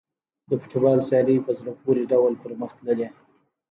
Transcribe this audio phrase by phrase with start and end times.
[0.49, 3.07] د فوټبال سیالۍ په زړه پورې ډول پرمخ تللې.